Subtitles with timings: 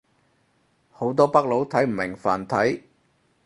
[0.89, 2.85] 好多北佬睇唔明繁體